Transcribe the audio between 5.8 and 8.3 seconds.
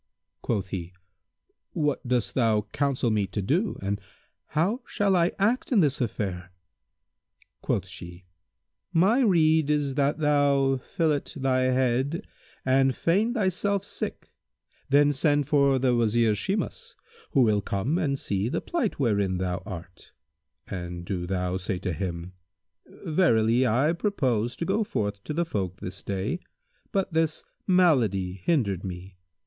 this affair?" Quoth she,